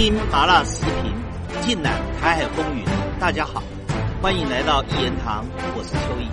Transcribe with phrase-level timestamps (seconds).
[0.00, 1.14] 听麻辣时评，
[1.60, 2.82] 尽览台海风云。
[3.20, 3.62] 大家好，
[4.22, 5.44] 欢迎来到一言堂，
[5.76, 6.26] 我是秋意。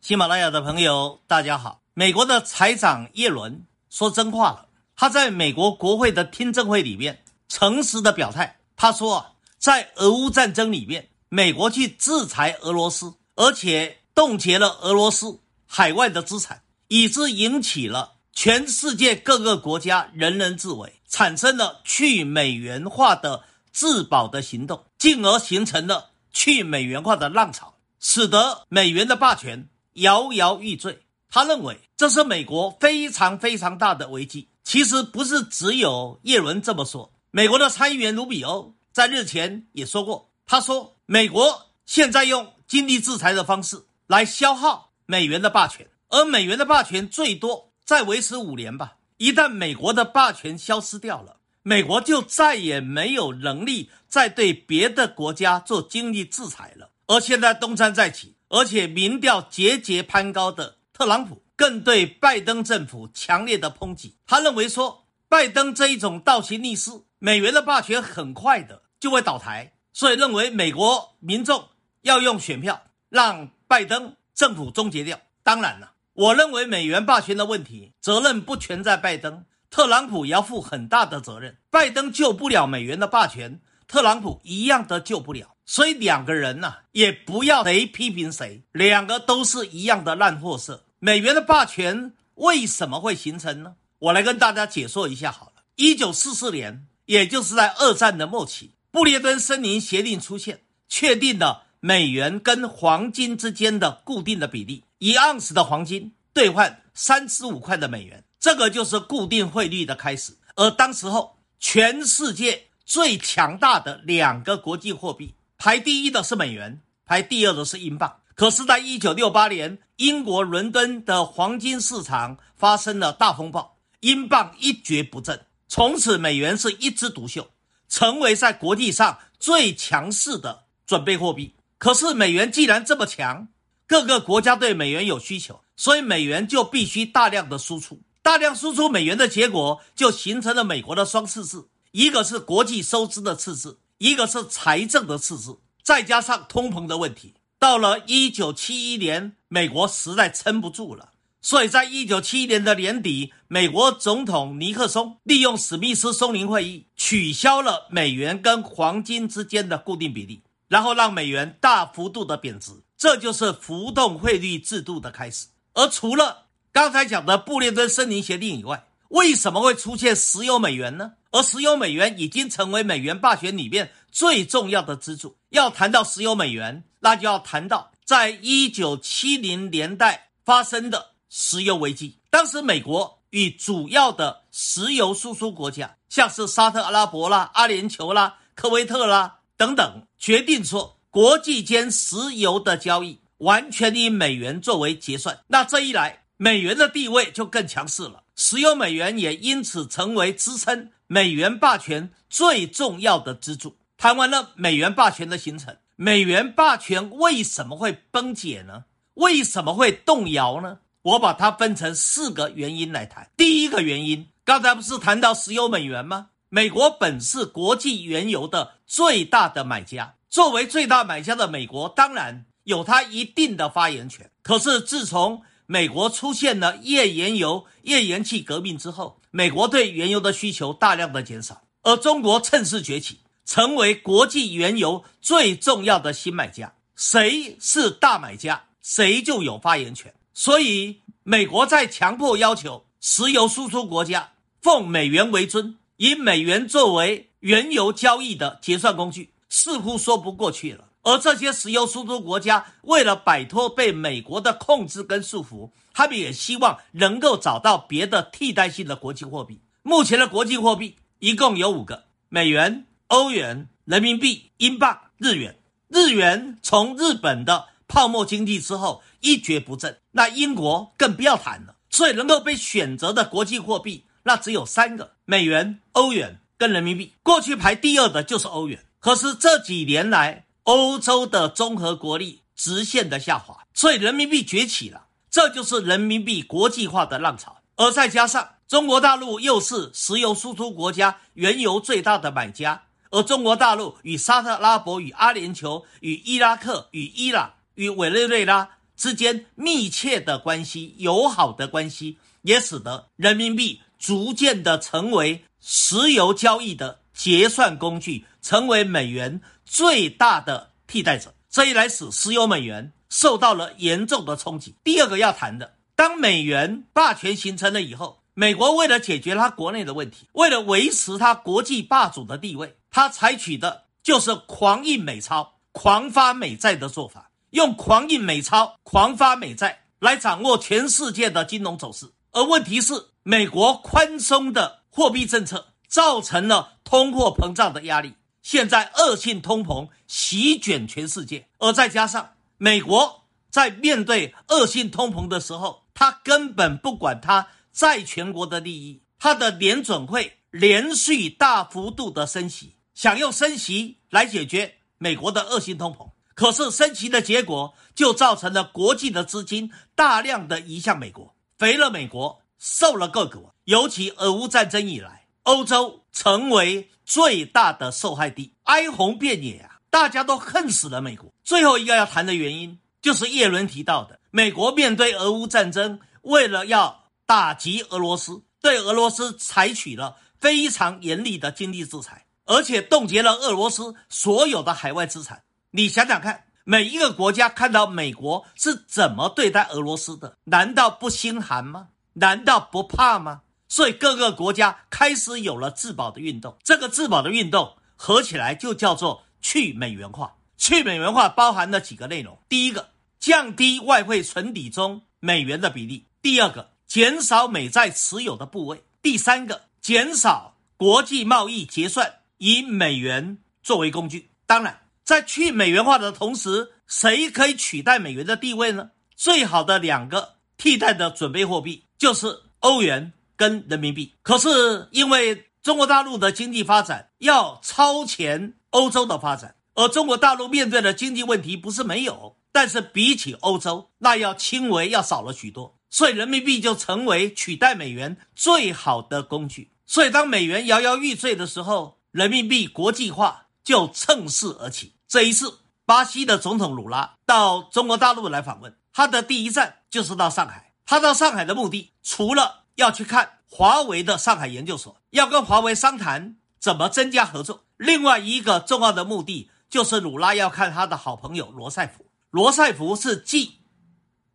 [0.00, 1.82] 喜马拉雅的朋友，大家好。
[1.92, 20.94] 美国的财长耶伦说真话了，他在美国国会的听证会里面诚实的表态，他说啊，在俄乌战争里面，美国去制裁俄罗斯，而且冻结了俄罗斯海外的资产，以致引起了全世界各个国家人人自危。
[21.08, 31.02] 产生了去美元化的自保的行动，进而形成了去美元化的浪潮，使得美元的霸权摇摇欲坠。
[31.28, 34.48] 他认为这是美国非常非常大的危机。
[34.64, 48.96] 其实不是只有叶伦这么说，美国的参议员卢比欧在日前也说过，他说美国现在用经济制裁的方式来消耗美元的霸权，而美元的霸权最多再维持五年吧。
[49.18, 56.92] 一旦美国的霸权消失掉了，美国就再也没有能力再对别的国家做经济制裁了。
[57.06, 64.16] 而现在东山再起，而且民调节节攀高的特朗普，更对拜登政府强烈的抨击。
[64.26, 71.68] 他认为说，拜登这一种倒行逆施，美元的霸权很快的就会倒台，所以认为美国民众
[72.00, 75.20] 要用选票让拜登政府终结掉。
[75.42, 75.90] 当然了。
[76.14, 81.56] 我认为美元霸权的问题，责任不全在拜登，特朗普要负很大的责任。
[81.70, 85.54] 拜登救不了美元的霸权，特朗普一样的救不了。
[85.64, 90.84] 所以两个人呢，也不要谁批评谁，两个都是一样的烂货色。
[90.98, 93.76] 美元的霸权为什么会形成呢？
[93.98, 95.62] 我来跟大家解说一下好了。
[95.76, 100.60] 一九四四年，也就是在二战的末期，布列顿森林协定出现，
[100.90, 104.84] 确定了美元跟黄金之间的固定的比例。
[105.02, 110.36] 一盎司的黄金兑换三十五块的美元，这个就是固定汇率的开始。
[110.54, 118.20] 而当时候，全世界最强大的两个国际货币，排第一的是美元，排第二的是英镑。
[118.36, 127.50] 可是，在一九六八年，英国伦敦的黄金市场发生了大风暴，英镑一蹶不振，从此美元是一枝独秀，
[127.88, 131.56] 成为在国际上最强势的准备货币。
[131.78, 133.48] 可是，美元既然这么强，
[133.86, 138.00] 各个国家对美元有需求，所以美元就必须大量的输出。
[138.22, 147.34] 大量输出美元的结果，就形成了美国的双赤字：一个是国际收支的赤字，一个是财政的赤字，再加上通膨的问题。
[147.58, 151.10] 到了一九七一年，美国实在撑不住了，
[151.40, 162.72] 所以在一九七一年的年底，美国总统尼克松利用史密斯松林会议，取消了美元跟黄金之间的固定比例，然后让美元大幅度的贬值。
[163.02, 165.48] 这就是浮动汇率制度的开始。
[165.74, 171.14] 而除了刚才讲的布列顿森林协定以外，为什么会出现石油美元呢？
[171.32, 175.36] 而石油美元已经成为美元霸权里面最重要的支柱。
[175.48, 182.20] 要谈到石油美元，那就要谈到在一九七零年代发生的石油危机。
[182.30, 191.00] 当时美国与主要的石油输出国家，像是沙特阿拉伯啦、阿联酋啦、科威特啦等等，决定说。
[191.12, 198.22] 国际间石油的交易完全以美元作为结算，那这一来，美元的地位就更强势了。
[198.34, 203.76] 石油美元也因此成为支撑美元霸权最重要的支柱。
[203.98, 208.84] 谈完了美元霸权的形成，美元霸权为什么会崩解呢？
[209.12, 210.78] 为什么会动摇呢？
[211.02, 213.30] 我把它分成四个原因来谈。
[213.36, 216.28] 第一个原因，刚才不是谈到石油美元吗？
[216.48, 220.16] 美国本是国际原油的最大的买家。
[220.28, 224.30] 作为最大买家的美国，当然有它一定的发言权。
[224.42, 236.74] 可是自从美国出现了页岩油、页岩气革命之后，美国对原油的需求大量的减少，而中国趁势崛起，成为国际原油最重要的新买家。
[236.94, 240.12] 谁是大买家，谁就有发言权。
[240.34, 249.30] 所以，美国在强迫要求石油输出国家奉美元为尊，以美元作为原油交易的结算工具。
[249.54, 259.60] 似乎说不过去了，而这些石油输出国家为了摆脱被美国的控制跟束缚，他们也希望能够找到别的替代性的国际货币。
[259.82, 265.58] 目前的国际货币一共有五个：美元、欧元、人民币、英镑、日元。
[265.88, 271.74] 日元从日本的泡沫经济之后一蹶不振，那英国更不要谈了。
[271.90, 277.12] 所以能够被选择的国际货币，那只有三个：美元、欧元跟人民币。
[277.24, 278.84] 过去排第二的就是欧元。
[279.00, 287.56] 可是这几年来，欧洲的综合国力直线的下滑，所以人民币崛起了，这就是人民币国际化的浪潮。
[287.74, 311.32] 而再加上中国大陆又是石油输出国家、原油最大的买家，而中国大陆与沙特阿拉伯、与阿联酋、与伊拉克、与伊朗、与委内瑞拉之间密切的关系、友好的关系，也使得人民币逐渐的成为石油交易的结算工具，成为美元最大的替代者。
[311.48, 314.74] 这一来，使石油美元受到了严重的冲击。
[314.82, 318.18] 第二个要谈的，当美元霸权形成了以后。
[318.34, 332.06] 美国为了解决它国内的问题，为了维持它国际霸主的地位，它采取的就是狂印美钞、狂发美债的做法，用狂印美钞、狂发美债来掌握全世界的金融走势。
[332.32, 347.48] 而问题是，美国宽松的货币政策造成了通货膨胀的压力，现在恶性通膨席卷全世界，而再加上美国在面对恶性通膨的时候，他根本不管它。
[347.74, 356.10] 在全国的利益，他的联准会连续大幅度的升息，想用升息来解决美国的恶性通膨。
[356.34, 363.52] 可是升息的结果就造成了国际的资金大量的移向美国，肥了美国，受了各国。
[363.64, 369.80] 尤其俄乌战争以来，欧洲成为最大的受害地，哀鸿遍野啊！
[369.90, 371.28] 大家都恨死了美国。
[371.42, 377.02] 最后一个要谈的原因，就是叶伦提到的，美国面对俄乌战争，为了要。
[377.24, 385.42] 打击俄罗斯，对俄罗斯采取了非常严厉的经济制裁，而且冻结了俄罗斯所有的海外资产。
[385.70, 391.88] 你想想看，每一个国家看到美国是怎么对待俄罗斯的，难道不心寒吗？
[392.14, 393.42] 难道不怕吗？
[393.68, 396.56] 所以各个国家开始有了自保的运动。
[396.62, 400.36] 这个自保的运动合起来就叫做去美元化。
[400.56, 406.72] 去美元化包含了几个内容：第一个，降低外汇存底中美元的比例；第二个。
[406.92, 408.84] 减少美债持有的部位。
[409.00, 414.28] 第三个，减少国际贸易结算，以美元作为工具。
[414.46, 418.90] 当然，在去美元化的同时，谁可以取代美元的地位呢？
[419.16, 424.16] 最好的两个替代的准备货币就是欧元跟人民币。
[424.22, 435.78] 可是因为中国大陆的经济发展要超前欧洲的发展，而中国大陆面对的经济问题不是没有，但是比起欧洲，那要轻微要少了许多。
[435.90, 439.70] 所以人民币就成为取代美元最好的工具。
[439.86, 444.94] 所以当美元摇摇欲坠的时候，人民币国际化就趁势而起。
[445.06, 450.71] 这一次，巴西的总统鲁拉到中国大陆来访问，他的第一站就是到上海。
[450.92, 462.04] 他到上海的目的，除了要去看华为的上海研究所，要跟华为商谈怎么增加合作，另外一个重要的目的就是鲁拉要看他的好朋友罗塞夫。
[462.28, 463.60] 罗塞夫是继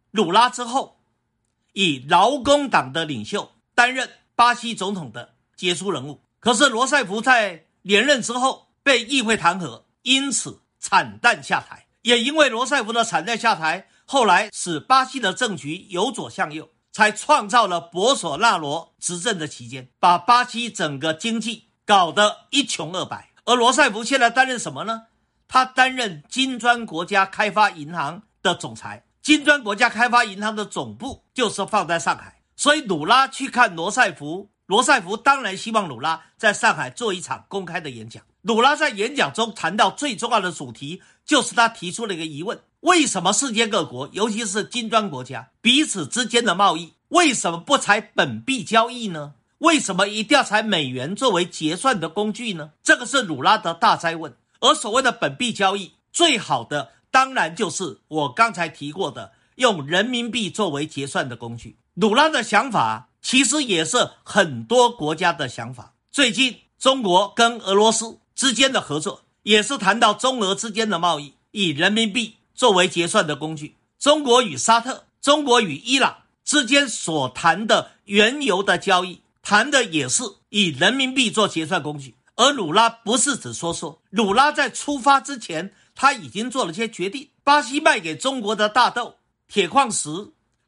[0.09, 0.97] 鲁拉之后。
[1.73, 11.85] 以劳工党的领袖担任巴西总统的杰出人物，可是罗塞夫在连任之后被议会弹劾，因此惨淡下台。
[12.01, 23.31] 也因为罗塞夫的惨淡下台，后来使巴西的政局由左向右，才创造了博索纳罗执政的期间，把巴西整个经济搞得一穷二白。
[23.43, 25.07] 而罗塞夫现在担任什么呢？
[25.49, 29.03] 他担任金砖国家开发银行的总裁。
[29.21, 38.23] 金砖国家开发银行的总部就是放在上海，所以鲁拉去看罗塞夫，罗塞夫当然希望鲁拉在上海做一场公开的演讲。
[38.41, 49.33] 鲁拉在演讲中谈到最重要的主题，就是他提出了一个疑问：为什么世界各国，尤其是金砖国家彼此之间的贸易，为什么不采本币交易呢？
[49.57, 52.71] 为什么一定要采美元作为结算的工具呢？
[52.81, 54.33] 这个是鲁拉的大灾问。
[54.61, 56.91] 而所谓的本币交易，最好的。
[57.11, 61.75] 当然，就是我刚才提过的，用人民币作为结算的工具。
[61.95, 65.93] 鲁拉的想法其实也是很多国家的想法。
[66.09, 73.77] 最近，中国跟俄罗斯之间的合作，也是谈到中俄之间的贸易，以人民币作为结算的工具。
[73.97, 82.15] 中国与沙特、中国与伊朗之间所谈的原油的交易，谈的也是以人民币做结算工具。
[82.35, 85.71] 而鲁拉不是只说说，鲁拉在出发之前。
[85.99, 89.15] 他已经做了些决定，巴西卖给中国的大豆、
[89.47, 90.09] 铁矿石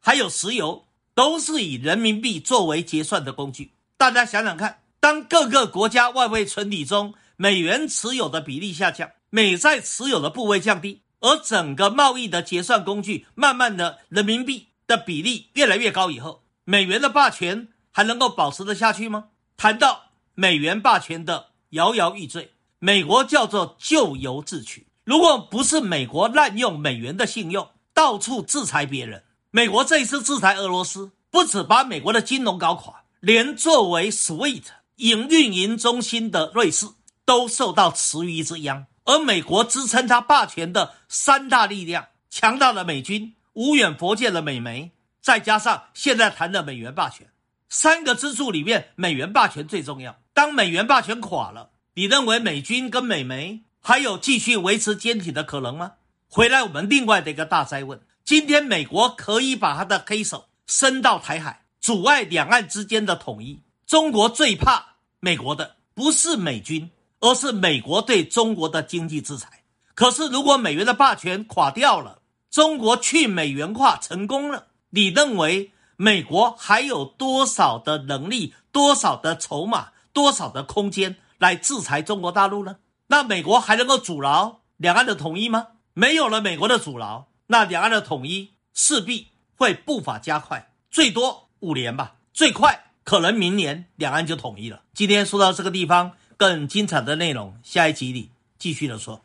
[0.00, 3.70] 还有石油，都是以人民币作为结算的工具。
[3.96, 19.26] 大家想想看，当各个国家外汇存底中美元持有的比例下降，美债持有的部位降低，而整个贸易的结算工具慢慢的人民币的比例越来越高以后，美元的霸权还能够保持得下去吗？
[19.56, 24.86] 谈到美元霸权的摇摇欲坠，美国叫做咎由自取。
[25.04, 34.62] 如果不是美国滥用美元的信用，到处制裁别人，美国这一次制裁俄罗斯，不止把美国的金融搞垮，连作为 SWIFT
[34.96, 36.86] 营运营中心的瑞士
[37.24, 38.86] 都受到池鱼之殃。
[39.10, 47.26] 而美国支撑他霸权的三大力量：强大的美军、无远佛界的美媒，再加上现在谈的美元霸权，
[47.68, 50.20] 三个支柱里面，美元霸权最重要。
[50.32, 55.94] 当美元霸权垮了，你认为美军跟美媒还有继续维持坚挺的可能吗？
[56.28, 63.60] 回来，我们另外的一个大灾问：今天美国可以把他的黑手伸到台海，阻碍两岸之间的统一。
[63.88, 66.92] 中国最怕美国的不是美军。
[67.20, 69.62] 而是美国对中国的经济制裁。
[69.94, 82.76] 可是，如果美元的霸权垮掉了，中国去美元化成功了，你认为美国还有多少的能力、多少的筹码、多少的空间来制裁中国大陆呢？
[83.08, 85.66] 那美国还能够阻挠两岸的统一吗？
[85.92, 94.82] 没有了美国的阻挠，那两岸的统一势必会步伐加快，最多五年吧，最快可能明年两岸就统一了。
[94.94, 96.12] 今天说到这个地方。
[96.40, 99.22] 更精彩的内容，下一集里继续的说。